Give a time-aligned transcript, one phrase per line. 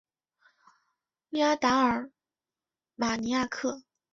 [1.29, 2.09] 利阿达尔
[2.95, 3.83] 马尼亚克。